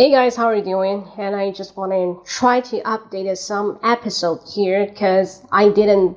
[0.00, 1.04] Hey guys, how are you doing?
[1.18, 6.16] And I just want to try to update some episode here because I didn't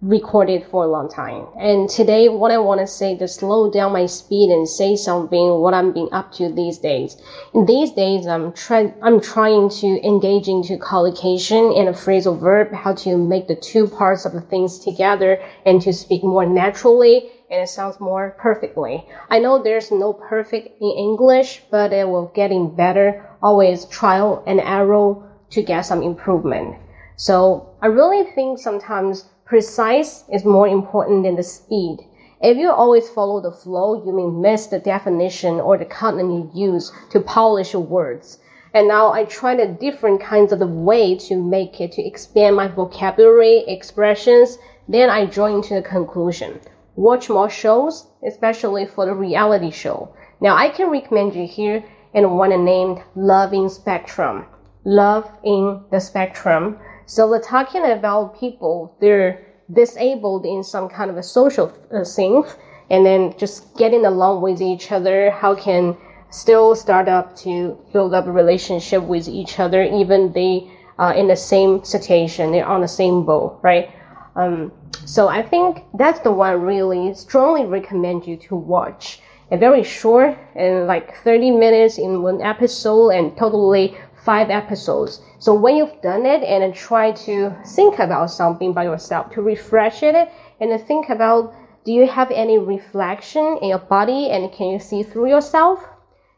[0.00, 1.46] record it for a long time.
[1.56, 5.60] And today, what I want to say to slow down my speed and say something
[5.60, 7.22] what I'm being up to these days.
[7.54, 12.72] In these days, I'm trying I'm trying to engage into collocation and a phrasal verb,
[12.72, 17.30] how to make the two parts of the things together and to speak more naturally
[17.50, 19.04] and it sounds more perfectly.
[19.28, 23.28] I know there's no perfect in English, but it will getting better.
[23.42, 25.16] Always trial and error
[25.50, 26.76] to get some improvement.
[27.16, 31.98] So I really think sometimes precise is more important than the speed.
[32.40, 36.50] If you always follow the flow, you may miss the definition or the content you
[36.54, 38.38] use to polish your words.
[38.72, 42.54] And now I tried a different kinds of the way to make it to expand
[42.54, 44.56] my vocabulary, expressions.
[44.88, 46.60] Then I draw into the conclusion
[46.96, 50.14] watch more shows, especially for the reality show.
[50.40, 54.46] Now I can recommend you here and one named Love in Spectrum.
[54.84, 56.78] Love in the Spectrum.
[57.06, 62.44] So we're talking about people, they're disabled in some kind of a social uh, thing
[62.90, 65.30] and then just getting along with each other.
[65.30, 65.96] How can
[66.30, 71.28] still start up to build up a relationship with each other, even they are in
[71.28, 73.90] the same situation, they're on the same boat, right?
[74.36, 74.72] Um,
[75.10, 79.20] so I think that's the one I really strongly recommend you to watch.
[79.50, 85.20] A very short and like 30 minutes in one episode and totally five episodes.
[85.40, 90.04] So when you've done it and try to think about something by yourself to refresh
[90.04, 90.14] it
[90.60, 91.54] and think about
[91.84, 95.84] do you have any reflection in your body and can you see through yourself?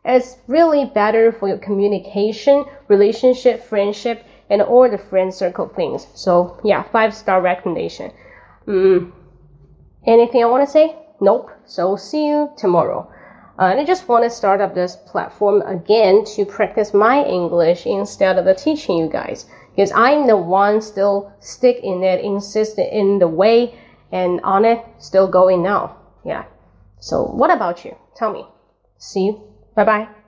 [0.02, 6.06] It's really better for your communication, relationship, friendship, and all the friend circle things.
[6.14, 8.12] So yeah, five star recommendation.
[8.66, 9.12] Mm.
[10.06, 10.96] Anything I want to say?
[11.20, 11.50] Nope.
[11.64, 13.10] So see you tomorrow.
[13.58, 17.86] Uh, and I just want to start up this platform again to practice my English
[17.86, 19.46] instead of teaching you guys.
[19.74, 23.78] Because I'm the one still stick in it, insist in the way
[24.10, 25.96] and on it, still going now.
[26.24, 26.44] Yeah.
[26.98, 27.96] So what about you?
[28.16, 28.46] Tell me.
[28.98, 29.42] See you.
[29.74, 30.21] Bye bye.